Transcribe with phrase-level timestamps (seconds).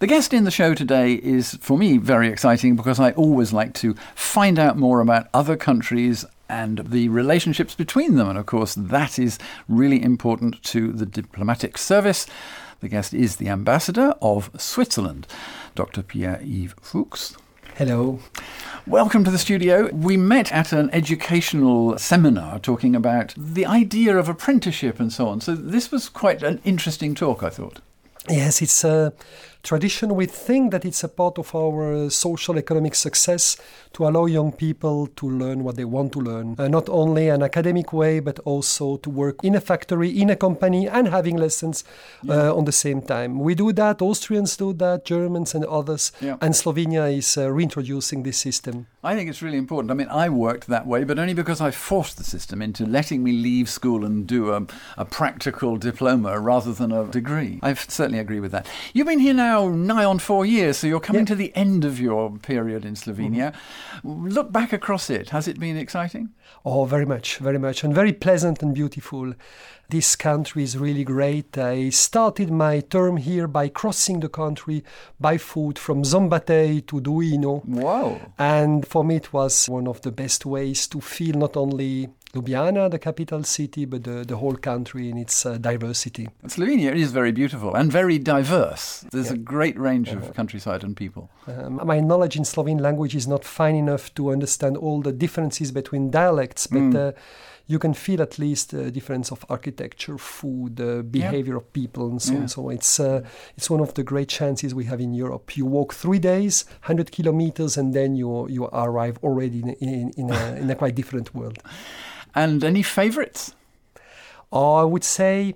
[0.00, 3.74] The guest in the show today is, for me, very exciting because I always like
[3.74, 8.26] to find out more about other countries and the relationships between them.
[8.26, 12.26] And of course, that is really important to the diplomatic service.
[12.80, 15.26] The guest is the ambassador of Switzerland,
[15.74, 16.02] Dr.
[16.02, 17.36] Pierre Yves Fux.
[17.76, 18.20] Hello.
[18.86, 19.90] Welcome to the studio.
[19.92, 25.42] We met at an educational seminar talking about the idea of apprenticeship and so on.
[25.42, 27.80] So, this was quite an interesting talk, I thought.
[28.28, 29.12] Yes, it's a
[29.62, 30.14] tradition.
[30.14, 33.56] We think that it's a part of our social economic success
[33.92, 37.42] to allow young people to learn what they want to learn, uh, not only an
[37.42, 41.84] academic way, but also to work in a factory, in a company, and having lessons
[42.28, 43.40] uh, on the same time.
[43.40, 44.00] We do that.
[44.00, 46.36] Austrians do that, Germans and others, Yeah.
[46.40, 48.86] and Slovenia is uh, reintroducing this system.
[49.02, 49.90] I think it's really important.
[49.90, 53.22] I mean, I worked that way, but only because I forced the system into letting
[53.24, 54.66] me leave school and do a,
[54.96, 57.58] a practical diploma rather than a degree.
[57.62, 58.66] I certainly agree with that.
[58.92, 61.32] You've been here now nigh on four years, so you're coming Yeah.
[61.32, 63.52] to the end of your period in Slovenia.
[64.04, 64.28] Mm-hmm.
[64.28, 65.30] Look back across it.
[65.30, 66.30] Has it been exciting?
[66.64, 69.34] Oh, very much, very much, and very pleasant and beautiful.
[69.88, 71.58] This country is really great.
[71.58, 74.84] I started my term here by crossing the country
[75.18, 77.62] by foot from Zombatei to Duino.
[77.66, 78.20] Wow.
[78.38, 82.88] And for me, it was one of the best ways to feel not only Ljubljana,
[82.90, 86.28] the capital city, but the, the whole country in its uh, diversity.
[86.46, 89.04] Slovenia is very beautiful and very diverse.
[89.10, 91.28] There's a great range of countryside and people.
[91.48, 95.72] Um, my knowledge in Slovene language is not fine enough to understand all the differences
[95.72, 96.94] between dialects, but Mm.
[97.08, 97.12] uh,
[97.66, 102.20] you can feel at least the difference of architecture, food, the behavior of people, and
[102.22, 102.40] so Yeah.
[102.40, 102.48] on.
[102.48, 103.22] So it's uh,
[103.56, 105.56] it's one of the great chances we have in Europe.
[105.56, 110.30] You walk three days, hundred kilometers, and then you you arrive already in in, in,
[110.30, 111.58] a, in a quite different world.
[112.34, 113.54] And any favourites?
[114.52, 115.54] I would say.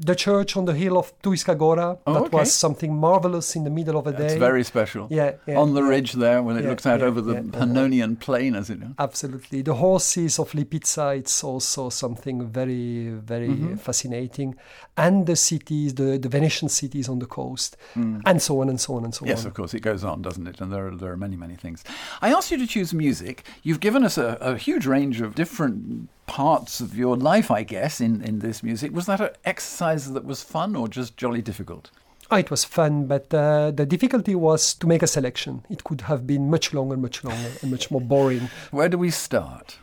[0.00, 2.38] The church on the hill of Ptujska Gora, Oh, that okay.
[2.38, 4.24] was something marvelous in the middle of a day.
[4.26, 5.06] It's very special.
[5.08, 5.88] yeah, yeah, On the yeah.
[5.88, 7.34] ridge there, when it Yeah, looks out over the.
[7.36, 8.88] Pannonian plain, as it were.
[8.98, 9.62] Absolutely.
[9.62, 13.78] The horses of Lipica, it's also something very, very Mhm.
[13.78, 14.56] fascinating.
[14.96, 18.20] And the cities, the, the Venetian cities on the coast, Mm.
[18.26, 19.38] and so on and so on and so Yes, on.
[19.38, 20.60] Yes, of course, it goes on, doesn't it?
[20.60, 21.84] And there are, there are many, many things.
[22.20, 23.44] I asked you to choose music.
[23.62, 28.00] You've given us a, a huge range of different parts of your life, I guess,
[28.00, 28.92] in, in this music.
[28.94, 31.90] Was that an exercise that was fun or just jolly difficult?
[32.30, 35.64] Oh, it was fun, but uh, the difficulty was to make a selection.
[35.68, 38.48] It could have been much longer, much longer, and much more boring.
[38.70, 39.78] Where do we start?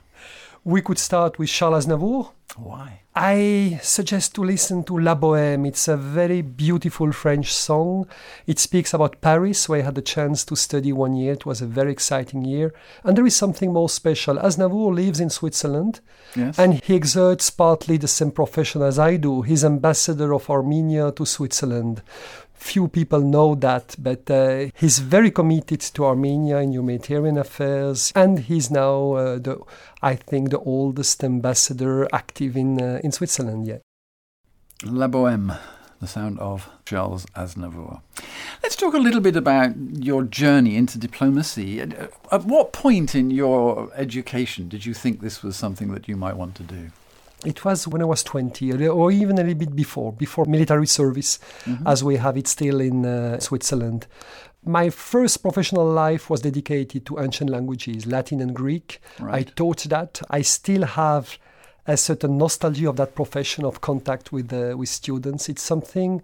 [0.63, 2.31] We could start with Charles Aznavour.
[2.57, 3.01] Why?
[3.15, 5.67] I suggest to listen to La Bohème.
[5.67, 8.07] It's a very beautiful French song.
[8.47, 11.33] It speaks about Paris, where I had the chance to study one year.
[11.33, 12.73] It was a very exciting year.
[13.03, 14.37] And there is something more special.
[14.37, 15.99] Aznavour lives in Switzerland,
[16.35, 16.57] Yes.
[16.57, 19.41] and he exerts partly the same profession as I do.
[19.41, 22.01] He's ambassador of Armenia to Switzerland.
[22.61, 28.37] Few people know that, but uh, he's very committed to Armenia in humanitarian affairs, and
[28.37, 29.59] he's now, uh, the,
[30.03, 33.81] I think, the oldest ambassador active in uh, in Switzerland yet.
[34.85, 35.57] La Bohème,
[35.99, 38.01] the sound of Charles Aznavour.
[38.61, 41.81] Let's talk a little bit about your journey into diplomacy.
[41.81, 46.15] At at what point in your education did you think this was something that you
[46.15, 46.91] might want to do?
[47.45, 51.39] It was when I was 20, or even a little bit before, before military service,
[51.65, 51.87] Mhm.
[51.87, 54.05] as we have it still in uh, Switzerland.
[54.63, 59.01] My first professional life was dedicated to ancient languages, Latin and Greek.
[59.19, 60.21] I taught that.
[60.29, 61.39] I still have
[61.87, 65.49] a certain nostalgia of that profession of contact with uh, with students.
[65.49, 66.21] It's something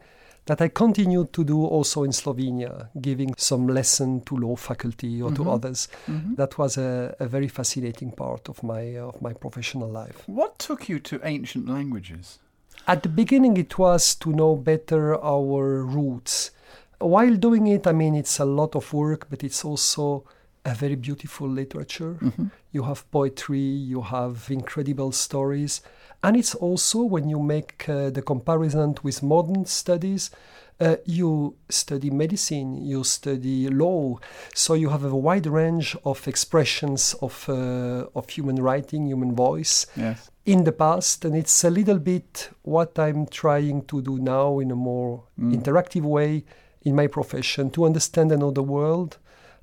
[0.47, 5.29] that I continue to do also in Slovenia, giving some lesson to law faculty or
[5.31, 5.35] Mhm.
[5.35, 5.87] to others.
[6.07, 6.35] Mhm.
[6.37, 10.17] That was a, a very fascinating part of my of my professional life.
[10.27, 12.39] What took you to ancient languages?
[12.87, 16.51] At the beginning, it was to know better our roots.
[16.99, 20.23] While doing it, I mean, it's a lot of work, but it's also
[20.65, 22.15] a very beautiful literature.
[22.21, 22.49] Mhm.
[22.71, 23.59] You have poetry,
[23.93, 25.81] you have incredible stories.
[26.23, 30.31] And it's also when you make uh, the comparison with modern studies,
[30.79, 34.17] uh, you study medicine, you study law,
[34.53, 39.87] so you have a wide range of expressions of, uh, of human writing, human voice
[39.95, 40.29] Yes.
[40.45, 44.71] in the past, and it's a little bit what I'm trying to do now in
[44.71, 45.53] a more Mm.
[45.55, 46.43] interactive way
[46.83, 49.17] in my profession to understand another world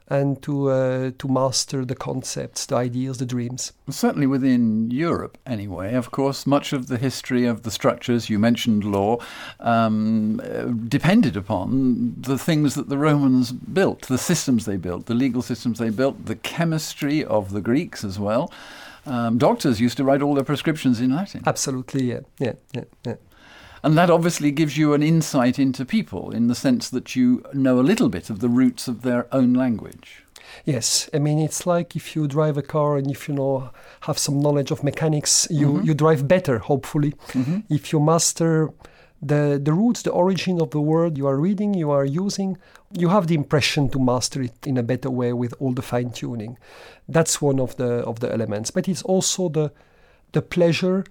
[0.08, 3.72] and to uh, to master the concepts, the ideas, the dreams.
[3.86, 5.94] Well, certainly within Europe, anyway.
[5.94, 9.18] Of course, much of the history of the structures you mentioned, law,
[9.60, 15.14] um, uh, depended upon the things that the Romans built, the systems they built, the
[15.14, 18.52] legal systems they built, the chemistry of the Greeks as well.
[19.06, 21.42] Um, doctors used to write all their prescriptions in Latin.
[21.46, 23.14] Absolutely, yeah, yeah, yeah, yeah.
[23.84, 27.78] And that obviously gives you an insight into people in the sense that you know
[27.78, 30.24] a little bit of the roots of their own language.
[30.64, 33.70] Yes, I mean it's like if you drive a car and if you know
[34.08, 35.84] have some knowledge of mechanics, you Mhm.
[35.86, 36.56] you drive better.
[36.60, 37.64] Hopefully, Mhm.
[37.68, 38.70] if you master
[39.20, 42.56] the the roots, the origin of the word you are reading, you are using,
[43.02, 46.10] you have the impression to master it in a better way with all the fine
[46.10, 46.56] tuning.
[47.06, 48.70] That's one of the of the elements.
[48.70, 49.70] But it's also the
[50.32, 51.04] the pleasure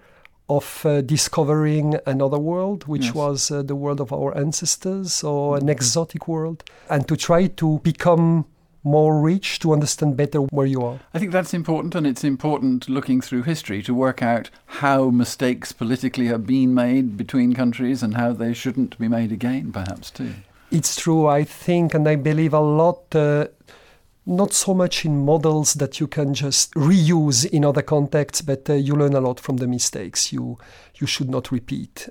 [0.50, 3.16] of uh, discovering another world, which Yes.
[3.16, 7.80] was uh, the world of our ancestors or an exotic world, and to try to
[7.80, 8.46] become
[8.86, 11.00] more rich to understand better where you are.
[11.14, 15.72] I think that's important, and it's important looking through history to work out how mistakes
[15.72, 20.34] politically have been made between countries and how they shouldn't be made again, perhaps, too.
[20.70, 23.16] It's true, I think, and I believe a lot.
[23.16, 23.48] Uh,
[24.26, 28.74] not so much in models that you can just reuse in other contexts, but uh,
[28.74, 30.58] you learn a lot from the mistakes you
[30.96, 32.10] you should not repeat.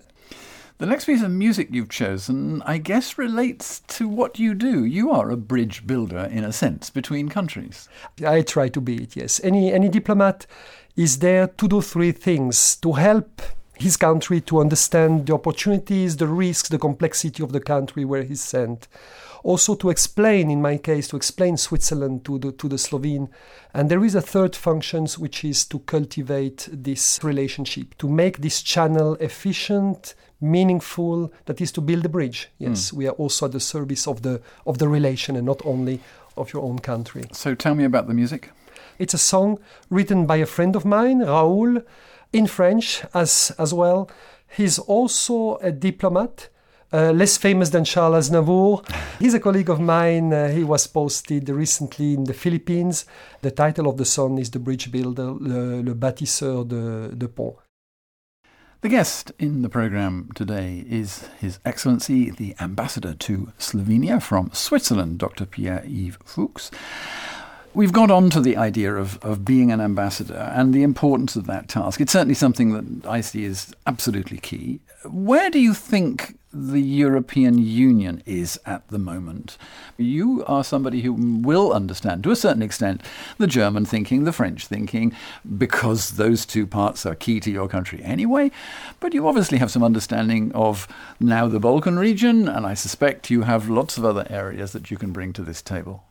[0.79, 4.85] The next piece of music you've chosen, I guess, relates to what you do.
[4.85, 7.89] You are a bridge builder, in a sense, between countries.
[8.27, 9.15] I try to be it.
[9.15, 10.47] Yes, any any diplomat
[10.97, 13.43] is there to do three things: to help
[13.75, 18.43] his country to understand the opportunities, the risks, the complexity of the country where he's
[18.43, 18.89] sent.
[19.43, 23.29] Also to explain, in my case, to explain Switzerland to the to the Slovene.
[23.75, 28.63] And there is a third function, which is to cultivate this relationship, to make this
[28.63, 31.33] channel efficient, meaningful.
[31.47, 32.51] That is to build a bridge.
[32.59, 32.99] Yes, hmm.
[32.99, 36.01] we are also at the service of the of the relation and not only
[36.37, 37.25] of your own country.
[37.33, 38.51] So tell me about the music.
[38.99, 39.59] It's a song
[39.91, 41.83] written by a friend of mine, Raoul,
[42.33, 44.11] in French as, as well.
[44.49, 46.49] He's also a diplomat,
[46.93, 48.85] uh, less famous than Charles Aznavour.
[49.19, 50.33] He's a colleague of mine.
[50.33, 53.07] Uh, he was posted recently in the Philippines.
[53.41, 57.57] The title of the song is The Bridge Builder, Le, le Bâtisseur de, de Pont.
[58.83, 65.19] The guest in the programme today is His Excellency the Ambassador to Slovenia from Switzerland,
[65.19, 65.47] Dr.
[65.47, 66.73] Pierre Yves Fux.
[67.75, 71.47] We've got on to the idea of, of being an ambassador and the importance of
[71.47, 72.03] that task.
[72.03, 74.81] It's certainly something that I see is absolutely key.
[75.07, 79.57] Where do you think the European Union is at the moment?
[79.97, 83.01] You are somebody who will understand, to a certain extent,
[83.39, 85.17] the German thinking, the French thinking,
[85.57, 88.51] because those two parts are key to your country anyway.
[89.01, 90.87] But you obviously have some understanding of
[91.21, 94.99] now the Balkan region, and I suspect you have lots of other areas that you
[94.99, 96.05] can bring to this table.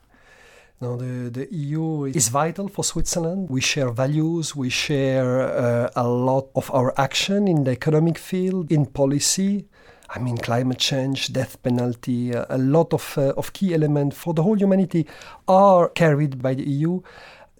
[0.82, 3.48] No, the, the EU is vital for Switzerland.
[3.48, 8.72] We share values, we share uh, a lot of our action in the economic field,
[8.72, 9.64] in policy.
[10.10, 14.42] I mean, climate change, death penalty, a lot of, uh, of key elements for the
[14.42, 15.06] whole humanity
[15.46, 17.00] are carried by the EU.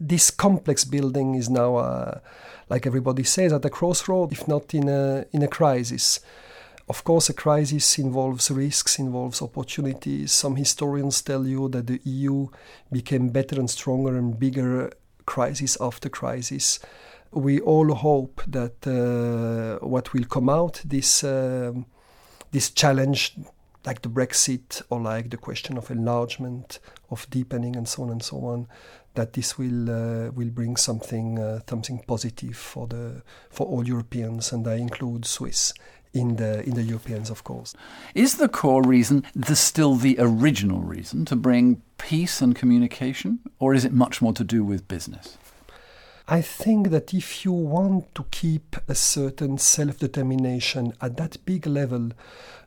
[0.00, 2.18] This complex building is now, uh,
[2.68, 6.18] like everybody says, at a crossroad, if not in a, in a crisis.
[6.92, 10.30] Of course, a crisis involves risks, involves opportunities.
[10.30, 12.48] Some historians tell you that the EU
[12.92, 14.92] became better and stronger and bigger
[15.24, 16.80] crisis after crisis.
[17.30, 21.86] We all hope that uh, what will come out this um,
[22.50, 23.38] this challenge,
[23.86, 26.78] like the Brexit or like the question of enlargement,
[27.10, 28.68] of deepening, and so on and so on,
[29.14, 34.52] that this will uh, will bring something uh, something positive for the for all Europeans,
[34.52, 35.72] and I include Swiss
[36.12, 37.74] in the in the Europeans, of course.
[38.14, 43.74] Is the core reason the still the original reason to bring peace and communication, or
[43.74, 45.38] is it much more to do with business?
[46.28, 51.66] I think that if you want to keep a certain self determination at that big
[51.66, 52.12] level,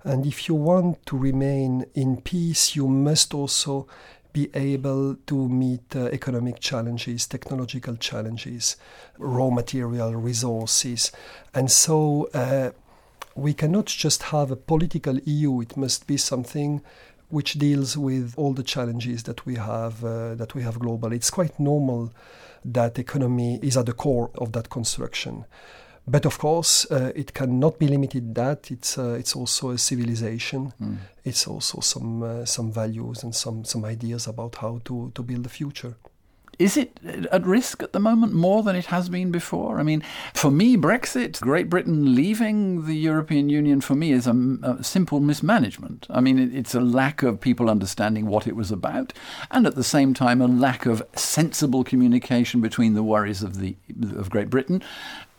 [0.04, 3.88] and if you want to remain in peace, you must also
[4.34, 8.76] be able to meet uh, economic challenges, technological challenges,
[9.18, 11.14] raw material resources.
[11.54, 12.72] And so uh,
[13.36, 16.82] we cannot just have a political EU, it must be something
[17.30, 21.16] which deals with all the challenges that we have uh, that we have globally.
[21.16, 22.14] It's quite normal
[22.64, 25.46] that economy is at the core of that construction.
[26.08, 30.72] But of course, uh, it cannot be limited that it's uh, it's also a civilization.
[30.82, 30.98] Mm.
[31.24, 35.44] It's also some uh, some values and some some ideas about how to to build
[35.44, 35.96] the future.
[36.58, 36.98] Is it
[37.32, 39.80] at risk at the moment more than it has been before?
[39.80, 44.58] I mean, for me, Brexit, Great Britain leaving the European Union, for me, is a,
[44.64, 46.08] a simple mismanagement.
[46.10, 49.12] I mean, it, it's a lack of people understanding what it was about,
[49.52, 53.76] and at the same time, a lack of sensible communication between the worries of the
[54.16, 54.82] of Great Britain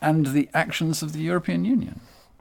[0.01, 1.99] and the actions of the European Union.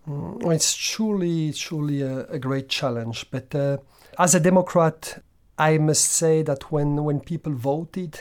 [0.08, 3.78] Mm, it's surely surely a, a great challenge, but uh,
[4.18, 5.22] as a Democrat,
[5.58, 8.20] I must say that when when people voted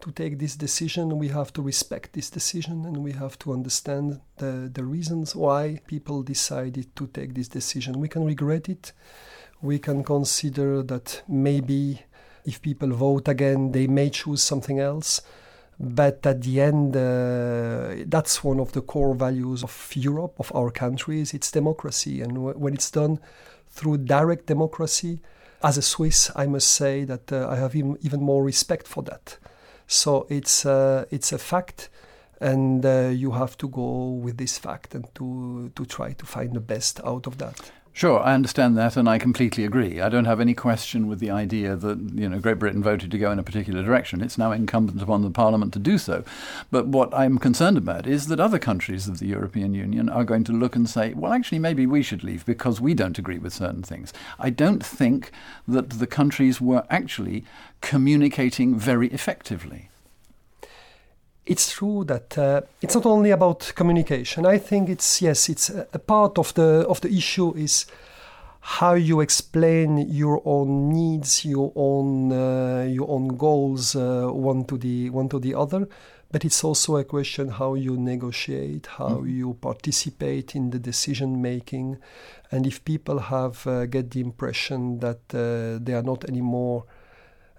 [0.00, 1.18] to take this decision.
[1.18, 5.80] We have to respect this decision and we have to understand the, the reasons why
[5.86, 8.00] people decided to take this decision.
[8.00, 8.92] We can regret it.
[9.62, 12.00] We can consider that maybe
[12.44, 15.22] if people vote again, they may choose something else.
[15.78, 20.70] But at the end, uh, that's one of the core values of Europe, of our
[20.70, 21.34] countries.
[21.34, 22.22] It's democracy.
[22.22, 23.18] And w- when it's done
[23.68, 25.20] through direct democracy,
[25.62, 29.36] as a Swiss, I must say that uh, I have even more respect for that.
[29.86, 31.88] So it's it's a fact,
[32.40, 36.54] and uh, you have to go with this fact and to to try to find
[36.54, 37.72] the best out of that.
[37.96, 40.02] Sure, I understand that, and I completely agree.
[40.02, 43.16] I don't have any question with the idea that you know Great Britain voted to
[43.16, 44.20] go in a particular direction.
[44.20, 46.22] It's now incumbent upon the Parliament to do so.
[46.70, 50.44] But what I'm concerned about is that other countries of the European Union are going
[50.44, 53.54] to look and say, well, actually, maybe we should leave because we don't agree with
[53.54, 54.12] certain things.
[54.38, 55.30] I don't think
[55.66, 57.46] that the countries were actually
[57.80, 59.88] communicating very effectively
[61.46, 64.44] it's true that uh, it's not only about communication.
[64.44, 67.86] I think it's yes, it's a, a, part of the of the issue is
[68.60, 74.76] how you explain your own needs, your own uh, your own goals, uh, one to
[74.76, 75.88] the one to the other.
[76.32, 79.32] But it's also a question how you negotiate, how mm.
[79.32, 81.98] you participate in the decision making,
[82.50, 86.84] and if people have uh, get the impression that uh, they are not anymore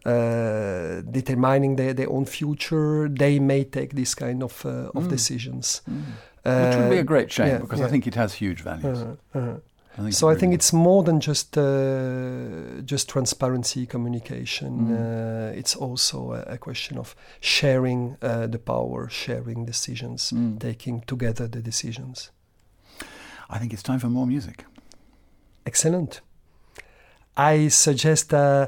[0.08, 5.10] determining their, their own future, they may take this kind of uh, of mm.
[5.10, 5.82] decisions.
[5.90, 6.04] Mm.
[6.44, 7.88] Which would be a great shame yeah, because yeah.
[7.88, 9.00] I think it has huge values.
[9.00, 9.58] Uh-huh, uh-huh.
[10.00, 14.88] I so I think it's more than just uh, just transparency communication.
[14.88, 14.94] Mm.
[14.94, 20.60] Uh, it's also a, a, question of sharing uh, the power, sharing decisions, mm.
[20.60, 22.32] taking together the decisions.
[23.50, 24.66] I think it's time for more music.
[25.66, 26.22] Excellent.
[27.36, 28.68] I suggest uh,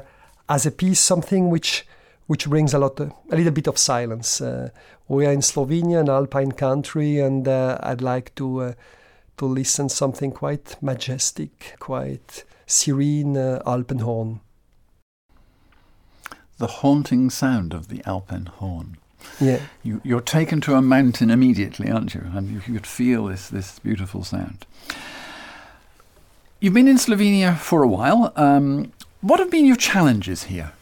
[0.50, 1.86] as a piece something which
[2.26, 4.40] which brings a lot, a little bit of silence.
[4.40, 4.70] Uh,
[5.08, 8.72] we are in Slovenia, an alpine country, and uh, I'd like to uh,
[9.38, 14.40] to listen something quite majestic, quite serene uh, Alpenhorn.
[16.58, 18.98] The haunting sound of the Alpenhorn.
[19.40, 22.22] Yeah, you, you're taken to a mountain immediately, aren't you?
[22.32, 24.66] And you, you could feel this this beautiful sound.
[26.60, 28.32] You've been in Slovenia for a while.
[28.36, 30.72] Um, what have been your challenges here?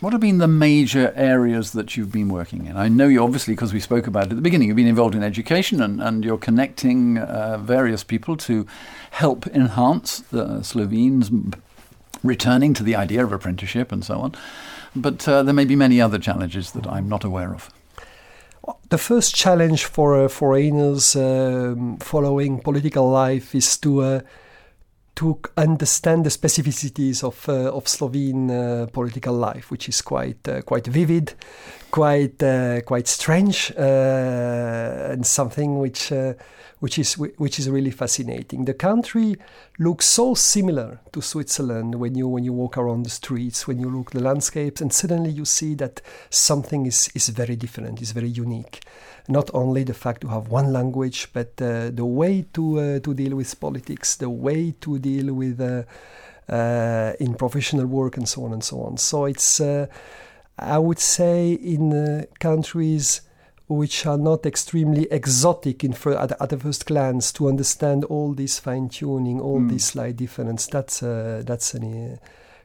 [0.00, 2.76] What have been the major areas that you've been working in?
[2.76, 5.14] I know you obviously, because we spoke about it at the beginning, you've been involved
[5.14, 8.66] in education and, and you're connecting uh, various people to
[9.12, 11.30] help enhance the Slovenes
[12.24, 14.34] returning to the idea of apprenticeship and so on.
[14.96, 17.70] But uh, there may be many other challenges that I'm not aware of.
[18.88, 24.20] The first challenge for uh, foreigners um, following political life is to uh,
[25.14, 30.62] to understand the specificities of uh, of Slovene uh, political life, which is quite uh,
[30.62, 31.34] quite vivid,
[31.90, 36.34] quite uh, quite strange, uh, and something which uh,
[36.80, 38.64] which is which is really fascinating.
[38.64, 39.36] The country
[39.78, 43.90] looks so similar to Switzerland when you when you walk around the streets, when you
[43.90, 46.00] look the landscapes, and suddenly you see that
[46.30, 48.80] something is is very different, is very unique
[49.28, 53.14] not only the fact to have one language, but uh, the way to uh, to
[53.14, 55.82] deal with politics, the way to deal with uh,
[56.52, 58.96] uh in professional work, and so on and so on.
[58.96, 59.86] So it's, uh,
[60.58, 63.22] I would say, in uh, countries
[63.68, 68.34] which are not extremely exotic in fir- at, at, the first glance, to understand all
[68.34, 69.70] this fine tuning, all mm.
[69.70, 70.66] this slight difference.
[70.66, 72.18] That's that's an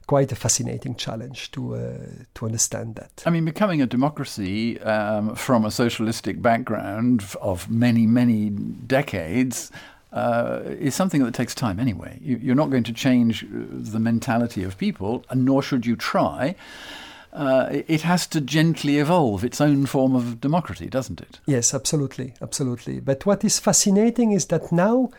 [0.08, 1.98] quite a fascinating challenge to uh,
[2.34, 3.24] to understand that.
[3.26, 9.72] I mean, becoming a democracy um, from a socialistic background of many many decades.
[10.14, 12.18] Uh, is something that takes time anyway.
[12.22, 15.98] You, are not going to change uh, the mentality of people, and nor should you
[15.98, 16.56] try.
[17.34, 21.40] Uh, it has to gently evolve its own form of democracy, doesn't it?
[21.46, 23.02] Yes, absolutely, absolutely.
[23.02, 25.12] But what is fascinating is that now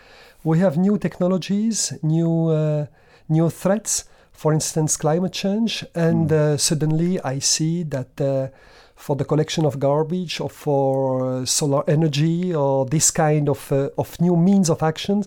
[0.43, 2.87] we have new technologies, new uh,
[3.29, 4.05] new threats
[4.39, 6.33] for instance, climate change, and mm.
[6.33, 8.47] uh, suddenly I see that uh,
[8.95, 14.21] for the collection of garbage or for solar energy or this kind of uh, of
[14.21, 15.25] new means of action,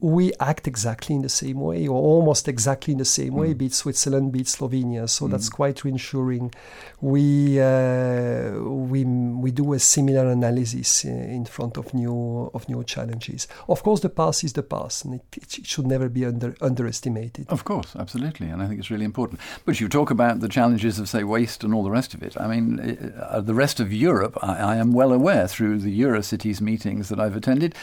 [0.00, 3.58] we act exactly in the same way or almost exactly in the same way, mm.
[3.58, 5.08] be it Switzerland, be it Slovenia.
[5.08, 5.30] So mm.
[5.32, 6.52] that's quite reassuring.
[7.00, 13.48] We uh, we we do a similar analysis in front of new of new challenges.
[13.68, 17.48] Of course, the past is the past, and it, it should never be under underestimated.
[17.48, 19.40] Of course, absolutely, and I think it's really important.
[19.64, 22.40] But you talk about the challenges of say waste and all the rest of it.
[22.40, 26.60] I mean, uh, the rest of Europe, I, I am well aware through the Eurocities
[26.60, 27.74] meetings that I've attended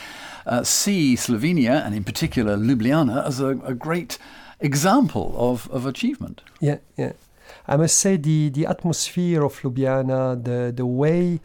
[0.46, 4.18] uh, see Slovenia, and in particular Ljubljana, as a, a great
[4.60, 6.42] example of, of achievement.
[6.62, 7.12] Yeah, yeah.
[7.68, 11.40] I must say the, the atmosphere of Ljubljana, the, the way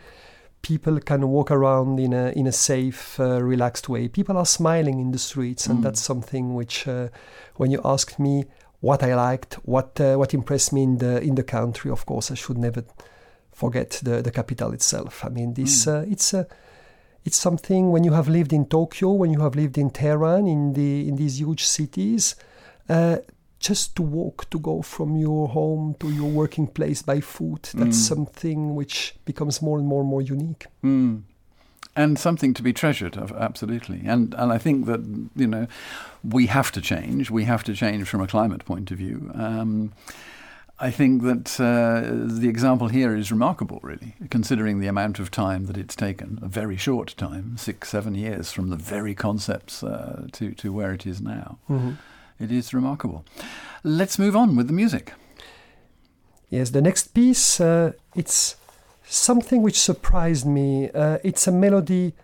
[0.63, 4.09] people can walk around in a in a safe, uh, relaxed way.
[4.09, 5.83] People are smiling in the streets, and Mm.
[5.83, 7.09] that's something which, uh,
[7.57, 8.45] when you asked me
[8.81, 12.31] what I liked, what uh, what impressed me in the in the country, of course,
[12.31, 12.85] I should never
[13.53, 15.25] forget the the capital itself.
[15.25, 15.93] I mean, this Mm.
[15.93, 16.47] uh, it's a
[17.25, 20.73] it's something when you have lived in Tokyo, when you have lived in Tehran, in
[20.75, 22.35] the in these huge cities.
[22.89, 23.19] Uh,
[23.63, 27.99] just to walk, to go from your home to your working place by foot, that's
[27.99, 28.09] Mm.
[28.09, 30.65] something which becomes more and more and more unique.
[30.83, 31.25] Mm.
[31.95, 34.01] And something to be treasured, absolutely.
[34.07, 35.01] And and I think that
[35.37, 35.67] you know
[36.23, 37.31] we have to change.
[37.31, 39.31] We have to change from a climate point of view.
[39.35, 39.93] Um,
[40.83, 45.67] I think that uh, the example here is remarkable, really, considering the amount of time
[45.67, 46.39] that it's taken.
[46.41, 50.95] A very short time, six, seven years from the very concepts uh, to to where
[50.95, 51.59] it is now.
[52.39, 53.25] It is remarkable.
[53.85, 55.13] Let's move on with the music.
[56.49, 58.57] Yes, the next piece, uh, it's
[59.05, 60.91] something which surprised me.
[60.91, 62.15] Uh, it's a melody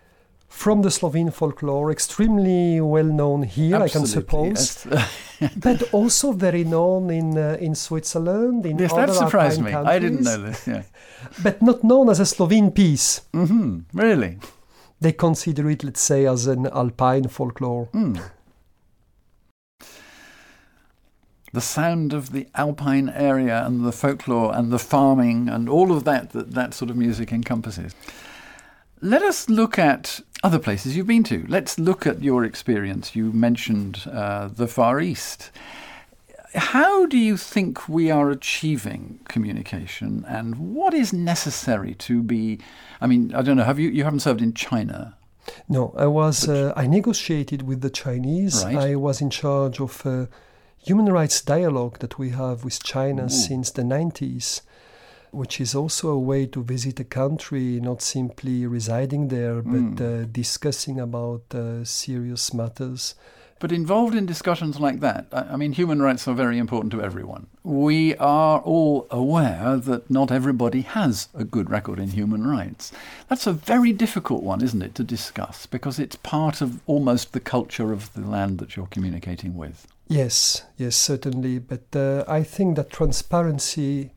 [0.49, 5.53] from the Slovene folklore, extremely well known here, I can suppose, yes.
[5.57, 9.73] but also very known in uh, in Switzerland, in yes, that surprised me.
[9.73, 10.67] Alpine I didn't know this.
[10.67, 10.83] Yeah.
[11.43, 13.23] But not known as a Slovene piece.
[13.33, 14.39] hmm Really.
[15.01, 17.87] They consider it, let's say, as an Alpine folklore.
[17.93, 18.17] Hmm.
[21.53, 26.05] The sound of the alpine area and the folklore and the farming and all of
[26.05, 27.95] that that, that sort of music encompasses.
[29.01, 31.45] Let us look at other places you've been to.
[31.49, 33.15] Let's look at your experience.
[33.15, 35.51] You mentioned uh, the Far East.
[36.55, 42.61] How do you think we are achieving communication, and what is necessary to be?
[43.01, 43.65] I mean, I don't know.
[43.65, 45.17] Have you you haven't served in China?
[45.69, 46.49] No, I was.
[46.49, 48.65] Uh, I negotiated with the Chinese.
[48.65, 48.77] Right.
[48.77, 50.29] I was in charge of a
[50.87, 53.29] human rights dialogue that we have with China Ooh.
[53.29, 54.61] since the 90s,
[55.41, 60.01] which is also a way to visit a country, not simply residing there, but Mm.
[60.01, 63.15] uh, discussing about uh, serious matters.
[63.59, 67.01] But involved in discussions like that, I I mean, human rights are very important to
[67.09, 67.45] everyone.
[67.63, 72.93] We are all aware that not everybody has a good record in human rights.
[73.29, 77.41] That's a very difficult one, isn't it, to discuss because it's part of almost the
[77.57, 79.77] culture of the land that you're communicating with.
[80.09, 80.37] Yes,
[80.77, 81.59] yes, certainly.
[81.73, 84.11] But uh, I think that transparency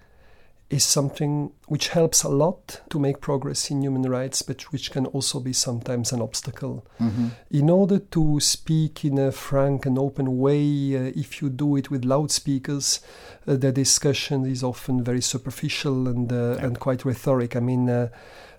[0.69, 5.05] is something which helps a lot to make progress in human rights, but which can
[5.07, 6.85] also be sometimes an obstacle.
[6.99, 7.27] Mm-hmm.
[7.49, 11.89] In order to speak in a frank and open way, uh, if you do it
[11.89, 12.99] with loudspeakers,
[13.47, 16.65] uh, the discussion is often very superficial and uh, Yeah.
[16.65, 17.55] and quite rhetoric.
[17.55, 17.89] I mean.
[17.89, 18.09] Uh,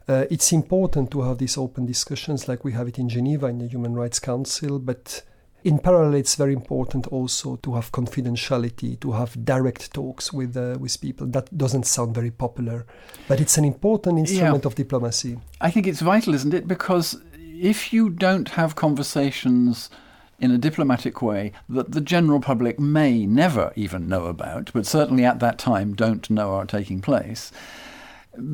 [0.08, 3.58] uh, it's important to have these open discussions like we have it in Geneva in
[3.58, 5.22] the Human Rights Council, but
[5.64, 10.76] in parallel, it's very important also to have confidentiality, to have direct talks with uh,
[10.78, 11.26] with people.
[11.26, 12.86] That doesn't sound very popular,
[13.28, 15.38] but it's an important instrument of diplomacy.
[15.60, 16.66] I think it's vital, isn't it?
[16.66, 19.90] Because if you don't have conversations
[20.38, 25.24] in a diplomatic way that the general public may never even know about, but certainly
[25.24, 27.52] at that time don't know are taking place,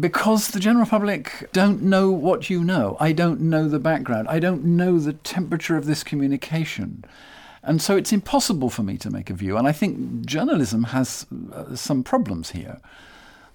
[0.01, 2.97] because the general public don't know what you know.
[2.99, 4.29] I don't know the background.
[4.29, 7.05] I don't know the temperature of this communication.
[7.63, 9.57] And so it's impossible for me to make a view.
[9.57, 12.81] And I think journalism has uh, some problems here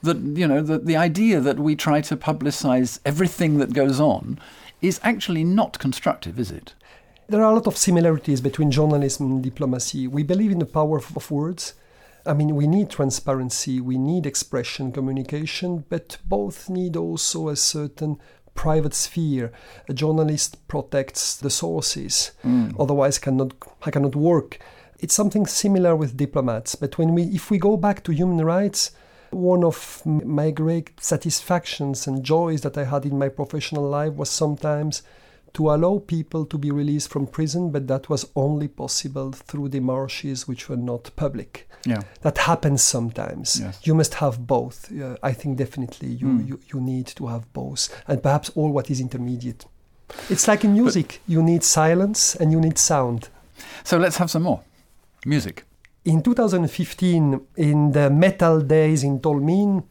[0.03, 4.39] that you know the, the idea that we try to publicize everything that goes on
[4.81, 6.73] is actually not constructive is it
[7.29, 10.07] There are a lot of similarities between journalism and diplomacy.
[10.07, 11.75] We believe in the power of, of words.
[12.25, 18.19] I mean, we need transparency, we need expression, communication, but both need also a certain
[18.53, 19.51] private sphere.
[19.89, 22.75] A journalist protects the sources, mm.
[22.79, 23.53] otherwise cannot
[23.83, 24.59] I cannot work.
[24.99, 26.75] It's something similar with diplomats.
[26.75, 28.91] But when we, if we go back to human rights,
[29.31, 34.29] one of my great satisfactions and joys that I had in my professional life was
[34.29, 35.01] sometimes
[35.53, 39.79] to allow people to be released from prison, but that was only possible through the
[39.79, 41.67] demarches which were not public.
[41.85, 43.59] yeah That happens sometimes.
[43.59, 43.79] Yes.
[43.87, 44.91] You must have both.
[44.91, 46.47] Uh, I think definitely you, Mm.
[46.47, 49.65] you, you need to have both, and perhaps all what is intermediate.
[50.29, 53.29] It's like in music, you need silence and you need sound.
[53.83, 54.61] so let's have some more
[55.25, 55.63] music
[56.03, 59.83] In 2015, in the metal days in Tolmin,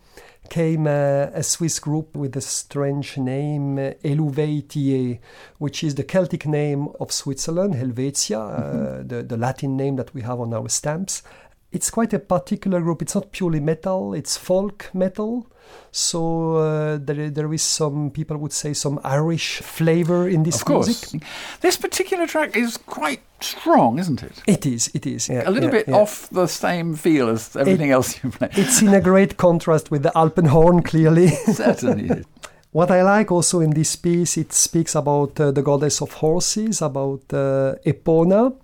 [0.48, 5.20] came uh, a Swiss group with a strange name, uh, Eluveitie,
[5.58, 10.22] which is the Celtic name of Switzerland, Helvetia, uh, the, the Latin name that we
[10.22, 11.22] have on our stamps.
[11.70, 13.02] It's quite a particular group.
[13.02, 15.46] It's not purely metal, it's folk metal.
[15.92, 20.64] So uh, there, there is some, people would say, some Irish flavor in this of
[20.64, 20.86] course.
[20.86, 21.22] music.
[21.60, 24.40] This particular track is quite strong, isn't it?
[24.46, 25.28] It is, it is.
[25.28, 25.96] Yeah, a little yeah, bit yeah.
[25.96, 28.48] off the same feel as everything It- else you play.
[28.52, 31.28] It's in a great contrast with the Alpenhorn, clearly.
[31.52, 32.24] Certainly.
[32.72, 36.80] What I like also in this piece, it speaks about uh, the goddess of horses,
[36.82, 38.54] about uh, Epona.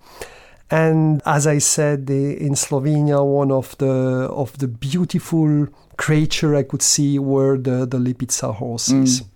[0.71, 6.63] And as I said, the, in Slovenia, one of the of the beautiful creature I
[6.63, 9.21] could see were the, the Lipica horses.
[9.21, 9.27] Mm.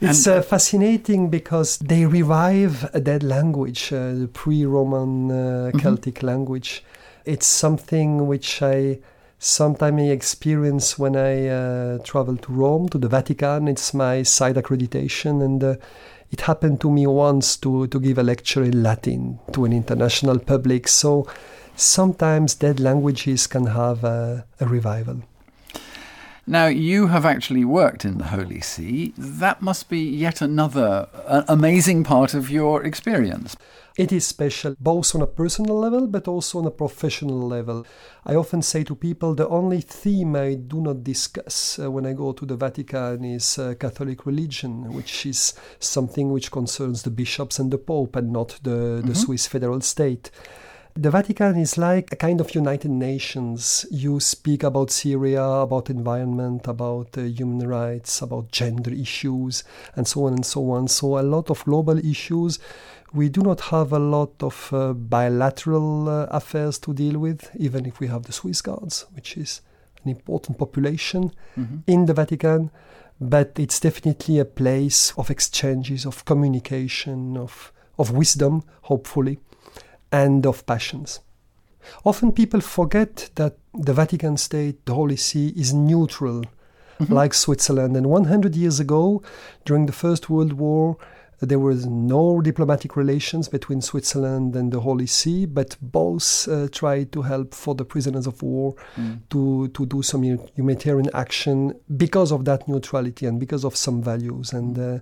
[0.00, 6.82] It's uh, fascinating because they revive a dead language, uh, the pre-Roman uh, Celtic language.
[7.24, 8.98] It's something which I
[9.38, 13.68] sometimes experience when I uh, travel to Rome, to the Vatican.
[13.68, 15.76] It's my side accreditation, and uh,
[16.32, 20.38] it happened to me once to, to give a lecture in Latin to an international
[20.38, 20.88] public.
[20.88, 21.28] So
[21.76, 25.22] sometimes dead languages can have a, a revival.
[26.46, 29.12] Now, you have actually worked in the Holy See.
[29.16, 33.56] That must be yet another uh, amazing part of your experience.
[33.96, 37.86] It is special both on a personal level but also on a professional level.
[38.24, 42.14] I often say to people the only theme I do not discuss uh, when I
[42.14, 47.58] go to the Vatican is uh, Catholic religion, which is something which concerns the bishops
[47.58, 50.30] and the Pope and not the, the Swiss federal state.
[50.96, 53.86] The Vatican is like a kind of United Nations.
[53.90, 59.62] You speak about Syria, about environment, about uh, human rights, about gender issues,
[59.94, 60.88] and so on and so on.
[60.88, 62.58] So, a lot of global issues.
[63.12, 67.86] We do not have a lot of uh, bilateral uh, affairs to deal with, even
[67.86, 69.62] if we have the Swiss Guards, which is
[70.04, 71.32] an important population
[71.86, 72.70] in the Vatican.
[73.20, 79.38] But it's definitely a place of exchanges, of communication, of, of wisdom, hopefully
[80.12, 81.20] and of passions.
[82.04, 86.44] Often people forget that the Vatican State, the Holy See, is neutral,
[87.08, 87.96] like Switzerland.
[87.96, 89.22] And 100 years ago,
[89.64, 90.96] during the First World War,
[91.40, 97.12] there was no diplomatic relations between Switzerland and the Holy See, but both uh, tried
[97.12, 98.74] to help for the prisoners of war
[99.30, 104.52] to, to do some humanitarian action because of that neutrality and because of some values.
[104.52, 104.98] And uh,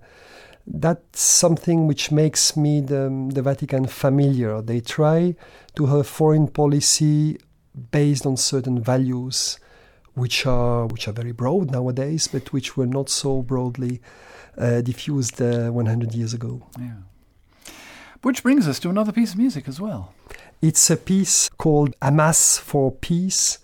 [0.71, 4.61] that's something which makes me the, the Vatican familiar.
[4.61, 5.35] They try
[5.77, 7.39] to have foreign policy
[7.91, 9.59] based on certain values,
[10.15, 14.01] which are which are very broad nowadays, but which were not so broadly
[14.59, 16.67] uh, diffused uh, 100 years ago.
[16.79, 16.95] Yeah.
[18.23, 20.13] Which brings us to another piece of music as well.
[20.61, 23.59] It's a piece called A Mass for Peace.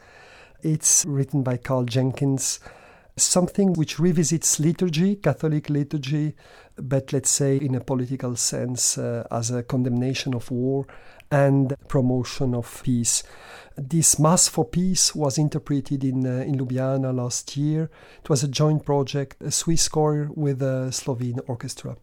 [0.62, 2.61] It's written by Karl Jenkins,
[3.16, 6.35] something which revisits liturgy, Catholic liturgy,
[6.77, 10.87] but let's say in a political sense uh, as a condemnation of war
[11.31, 13.22] and promotion of peace.
[13.77, 17.90] This Mass for Peace was interpreted in, uh, in Ljubljana last year.
[18.22, 21.96] It was a joint project, a Swiss choir with a Slovene orchestra.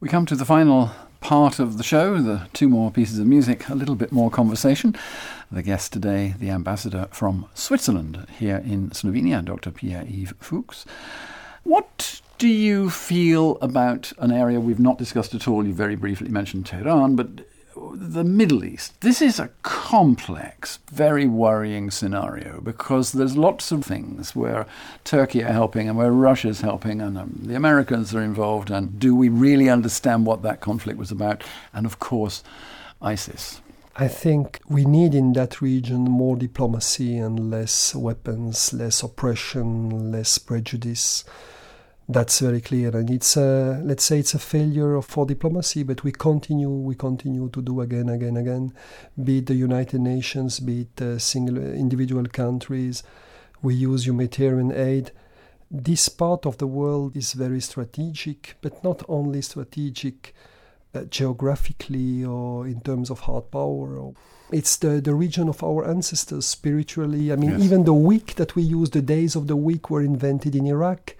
[0.00, 0.90] We come to the final
[1.24, 4.94] part of the show, the two more pieces of music, a little bit more conversation.
[5.50, 9.70] The guest today, the ambassador from Switzerland here in Slovenia, Dr.
[9.70, 10.84] Pierre Yves Fux.
[11.62, 15.66] What do you feel about an area we've not discussed at all?
[15.66, 17.28] You very briefly mentioned Tehran, but
[17.94, 19.00] the Middle East.
[19.00, 24.66] This is a complex, very worrying scenario because there's lots of things where
[25.04, 28.70] Turkey are helping and where Russia's helping and um, the Americans are involved.
[28.70, 31.42] And do we really understand what that conflict was about?
[31.72, 32.42] And of course,
[33.00, 33.60] ISIS.
[33.96, 40.38] I think we need in that region more diplomacy and less weapons, less oppression, less
[40.38, 41.24] prejudice.
[42.06, 46.04] That's very clear, and it's a let's say it's a failure of, for diplomacy, but
[46.04, 48.74] we continue we continue to do again, again, again.
[49.22, 53.02] Be it the United Nations, be it uh, single individual countries,
[53.62, 55.12] we use humanitarian aid.
[55.70, 60.34] This part of the world is very strategic, but not only strategic
[60.94, 63.96] uh, geographically or in terms of hard power.
[63.96, 64.14] Or
[64.52, 67.32] it's the, the region of our ancestors spiritually.
[67.32, 67.62] I mean, Yes.
[67.62, 71.16] even the week that we use, the days of the week were invented in Iraq,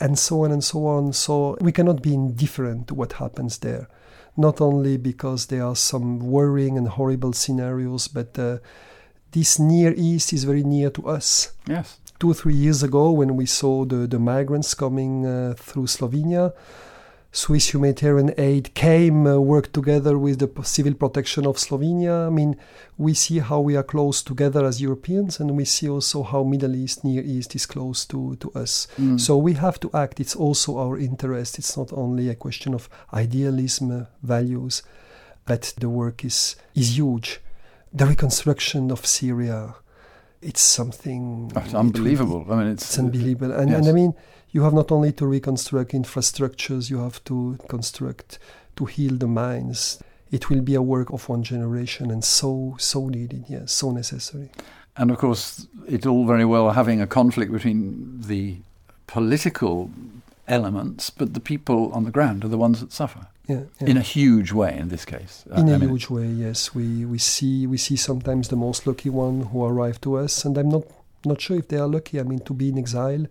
[0.00, 1.12] and so on and so on.
[1.12, 3.88] So we cannot be indifferent to what happens there.
[4.36, 8.58] Not only because there are some worrying and horrible scenarios, but uh,
[9.32, 11.98] this Near East is very near to us Yes.
[12.20, 16.52] two or three years ago when we saw the, the migrants coming uh, through Slovenia.
[17.30, 22.26] Swiss humanitarian aid came, uh, worked together with the civil protection of Slovenia.
[22.26, 22.56] I mean,
[22.96, 26.74] we see how we are close together as Europeans, and we see also how Middle
[26.74, 28.88] East, Near East is close to, to us.
[29.18, 30.20] So we have to act.
[30.20, 31.58] It's also our interest.
[31.58, 34.82] It's not only a question of idealism, uh, values.
[35.48, 37.40] but the work is, is huge.
[37.92, 39.74] The reconstruction of Syria,
[40.42, 41.50] it's something.
[41.56, 42.44] It's unbelievable.
[42.46, 43.52] It, I mean, it's, it's unbelievable.
[43.52, 43.78] And, yes.
[43.78, 44.14] and I mean,
[44.50, 48.38] you have not only to reconstruct infrastructures, you have to construct,
[48.76, 50.02] to heal the minds.
[50.30, 54.50] It will be a work of one generation and so, so needed, yes, so necessary.
[54.96, 58.58] And of course, it's all very well having a conflict between the
[59.06, 59.90] political
[60.48, 63.28] elements, but the people on the ground are the ones that suffer.
[63.46, 63.88] Yeah, yeah.
[63.88, 65.44] In a huge way, in this case.
[65.50, 66.74] Uh, in I a mean, huge way, yes.
[66.74, 70.58] We we see we see sometimes the most lucky one who arrive to us, and
[70.58, 70.84] I'm not
[71.24, 72.20] not sure if they are lucky.
[72.20, 73.26] I mean, to be in exile,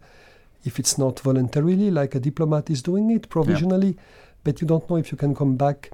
[0.67, 4.03] if it's not voluntarily, like a diplomat is doing it provisionally, yeah.
[4.43, 5.91] but you don't know if you can come back.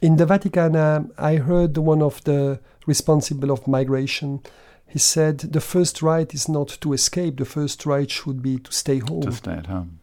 [0.00, 4.40] In the Vatican, uh, I heard one of the responsible of migration.
[4.86, 7.36] He said the first right is not to escape.
[7.36, 9.22] The first right should be to stay home.
[9.22, 9.98] To stay at home.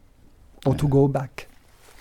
[0.65, 0.79] Or yeah.
[0.79, 1.47] to go back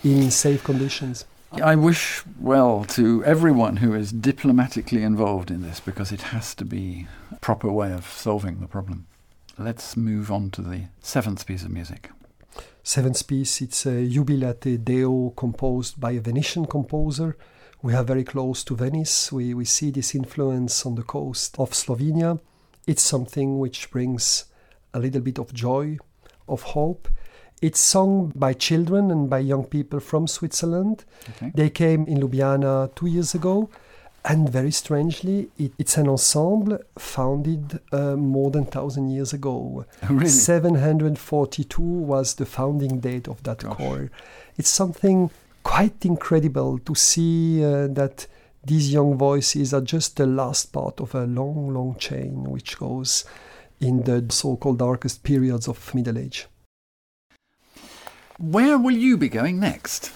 [0.04, 1.24] in safe conditions.
[1.50, 6.64] I wish well to everyone who is diplomatically involved in this because it has to
[6.64, 9.06] be a proper way of solving the problem.
[9.60, 12.10] Let's move on to the seventh piece of music.
[12.84, 17.36] Seventh piece, it's a Jubilate Deo composed by a Venetian composer.
[17.82, 19.32] We are very close to Venice.
[19.32, 22.38] We, we see this influence on the coast of Slovenia.
[22.86, 24.44] It's something which brings
[24.94, 25.98] a little bit of joy,
[26.48, 27.08] of hope.
[27.60, 31.04] It's sung by children and by young people from Switzerland.
[31.30, 31.50] Okay.
[31.52, 33.70] They came in Ljubljana two years ago,
[34.24, 39.84] and very strangely, it, it's an ensemble founded uh, more than thousand years ago.
[40.02, 40.28] Oh, really?
[40.28, 43.76] 742 was the founding date of that Gosh.
[43.76, 44.10] choir.
[44.56, 45.30] It's something
[45.62, 48.26] quite incredible to see uh, that
[48.64, 53.24] these young voices are just the last part of a long, long chain which goes
[53.80, 56.46] in the so-called darkest periods of Middle Age.
[58.38, 60.12] Where will you be going next?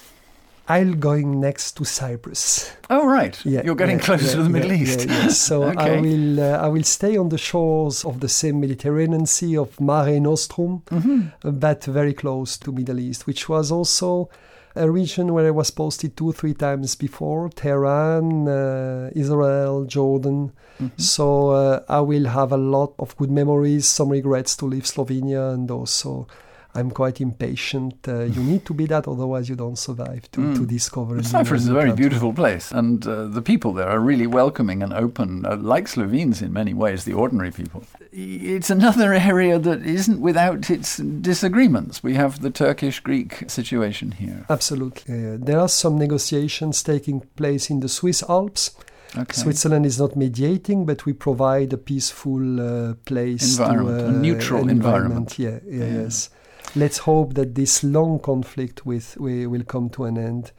[0.76, 2.42] I'm going next to Cyprus.
[2.88, 3.35] Oh, right.
[3.44, 5.00] Yeah, You're getting yeah, closer yeah, to the Middle East.
[5.48, 5.54] So
[5.88, 9.80] I will uh, I will stay on the shores of the same Mediterranean Sea of
[9.80, 11.32] Mare Nostrum, Mhm.
[11.64, 14.28] but very close to Middle East, which was also
[14.74, 20.52] a region where I was posted two three times before: Tehran, uh, Israel, Jordan.
[20.80, 20.90] Mhm.
[20.96, 25.52] So uh, I will have a lot of good memories, some regrets to leave Slovenia,
[25.54, 26.26] and also
[26.74, 27.94] I'm quite impatient.
[28.08, 30.56] Uh, you need to be that, otherwise you don't survive to, Mm.
[30.56, 31.14] to discover.
[31.14, 32.02] a new- Cyprus is a very country.
[32.02, 36.40] beautiful place, and uh, the people there are really welcoming and open, uh, like Slovenes
[36.42, 37.82] in many ways, the ordinary people.
[38.12, 40.96] It's another area that isn't without its
[41.32, 42.02] disagreements.
[42.02, 44.44] We have the Turkish Greek situation here.
[44.50, 45.14] Absolutely.
[45.14, 48.70] Uh, there are some negotiations taking place in the Swiss Alps.
[49.16, 49.35] Okay.
[49.42, 54.62] Switzerland is not mediating, but we provide a peaceful uh, place, Environment, to, a neutral
[54.62, 55.38] an environment.
[55.38, 56.02] Yeah, yeah, Yeah.
[56.04, 56.30] yes.
[56.74, 60.52] Let's hope that this long conflict with we will come to an end.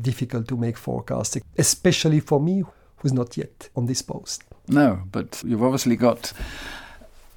[0.00, 2.62] Difficult to make forecasting, especially for me,
[2.96, 4.44] who's not yet on this post.
[4.68, 6.32] No, but you've obviously got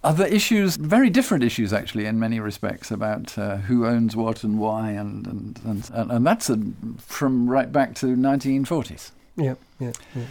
[0.03, 4.59] other issues, very different issues actually, in many respects, about uh, who owns what and
[4.59, 6.59] why, and and and, and, and that's a,
[6.97, 9.11] from right back to 1940s.
[9.37, 10.25] Yeah, yeah, yeah.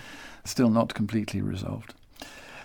[0.44, 1.94] Still not completely resolved.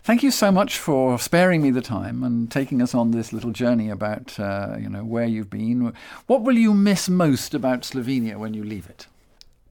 [0.06, 3.52] Thank you so much for sparing me the time and taking us on this little
[3.52, 5.94] journey about uh, you know where you've been.
[6.28, 9.08] What will you miss most about Slovenia when you leave it?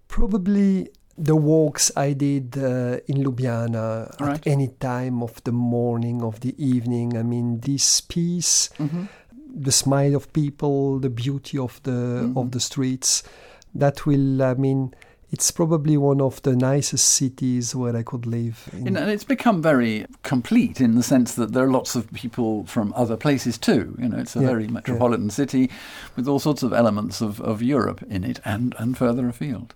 [0.08, 4.34] Probably the walks I did uh, in Ljubljana Right.
[4.38, 7.16] at any time of the morning, of the evening.
[7.16, 9.04] I mean, this peace, Mm-hmm.
[9.62, 12.36] the smile of people, the beauty of the Mhm.
[12.36, 13.22] of the streets,
[13.72, 14.42] that will.
[14.42, 14.92] I mean,
[15.34, 18.68] it's probably one of the nicest cities where I could live.
[18.72, 18.96] in.
[18.96, 22.92] And it's become very complete in the sense that there are lots of people from
[22.94, 23.96] other places too.
[23.98, 25.70] You know, it's a Yeah, very metropolitan city
[26.14, 29.74] with all sorts of elements of, of Europe in it and, and further afield.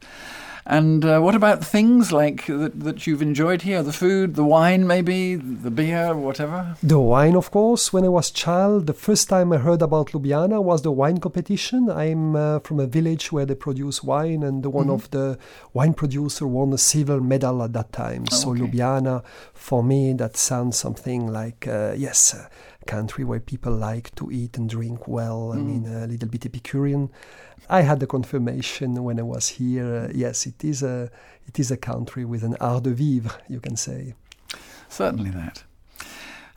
[0.71, 3.83] And uh, what about things like that, that you've enjoyed here?
[3.83, 6.77] The food, the wine, maybe, the beer, whatever?
[6.83, 7.91] The wine, of course.
[7.91, 11.89] When I was child, the first time I heard about Ljubljana was the wine competition.
[11.89, 14.95] I'm uh, from a village where they produce wine, and one Mhm.
[14.95, 15.39] of the
[15.73, 18.25] wine producer won a silver medal at that time.
[18.31, 18.61] Oh, so okay.
[18.61, 19.23] Ljubljana,
[19.55, 22.47] for me, that sounds something like uh, yes, a
[22.97, 25.53] country where people like to eat and drink well.
[25.55, 25.67] I Mm.
[25.71, 27.11] mean, a little bit Epicurean.
[27.79, 29.89] I had the confirmation when I was here.
[30.05, 30.97] Uh, yes, it is a
[31.49, 34.15] it is a country with an art de vivre, you can say.
[34.89, 35.65] Certainly that.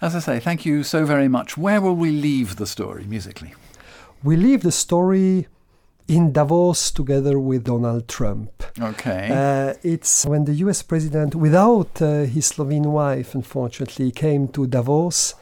[0.01, 1.49] As I say, thank you so very much.
[1.57, 3.53] Where will we leave the story musically?
[4.23, 5.47] We leave the story
[6.07, 8.49] in Davos together with Donald Trump.
[8.91, 9.23] Okay.
[9.31, 15.35] Uh, it's when the US president, without uh, his Slovene wife, unfortunately, came to Davos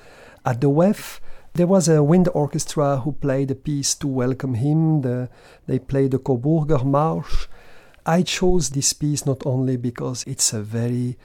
[0.46, 1.20] at the WEF.
[1.54, 5.02] There was a wind orchestra who played a piece to welcome him.
[5.02, 5.30] The,
[5.68, 7.48] they played the Coburger March.
[8.06, 11.18] I chose this piece not only because it's a very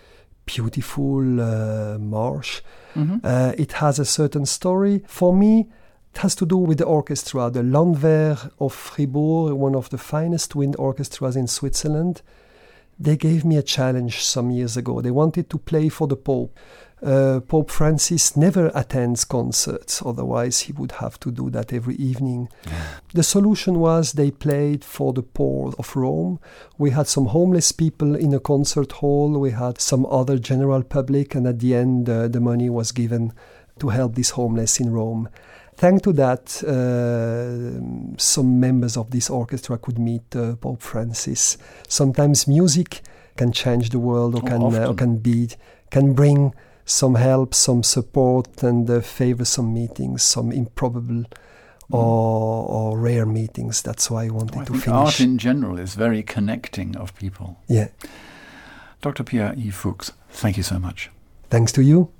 [0.46, 2.62] beautiful uh, march,
[2.94, 3.18] mm-hmm.
[3.24, 5.03] uh, it has a certain story.
[5.07, 5.68] For me,
[6.14, 10.55] it has to do with the orchestra, the Landwehr of Fribourg, one of the finest
[10.55, 12.22] wind orchestras in Switzerland.
[12.98, 15.00] They gave me a challenge some years ago.
[15.00, 16.57] They wanted to play for the Pope.
[17.03, 22.49] Uh, Pope Francis never attends concerts, otherwise, he would have to do that every evening.
[23.15, 26.41] the solution was they played for the poor of Rome.
[26.79, 31.35] We had some homeless people in a concert hall, we had some other general public,
[31.35, 33.33] and at the end, uh, the money was given
[33.81, 35.29] to help these homeless in Rome.
[35.77, 41.59] Thanks to that, uh, some members of this orchestra could meet uh, Pope Francis.
[41.89, 43.03] Sometimes music
[43.37, 45.51] can change the world, or oh, can uh, or can be
[45.91, 51.27] can bring some help, some support, and uh, favor some meetings, some improbable mm.
[51.90, 53.83] or, or, rare meetings.
[53.83, 54.88] That's why I wanted well, to I finish.
[54.88, 57.59] Art in general is very connecting of people.
[57.68, 57.88] Yeah.
[59.01, 59.25] Dr.
[59.25, 59.70] Pierre E.
[59.70, 61.11] Fux, thank you so much.
[61.51, 62.11] Thanks to you.